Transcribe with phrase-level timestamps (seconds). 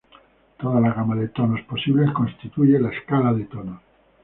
[0.57, 3.81] Toda la gama de tonos posibles constituye la escala de tonos.